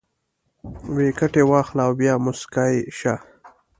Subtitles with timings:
[0.97, 3.13] ویکټې واخله او بیا موسکی شه